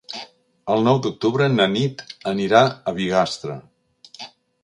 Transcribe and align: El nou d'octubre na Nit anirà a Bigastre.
El 0.75 0.79
nou 0.85 1.01
d'octubre 1.07 1.49
na 1.57 1.67
Nit 1.73 2.01
anirà 2.33 2.61
a 2.93 2.93
Bigastre. 2.95 3.59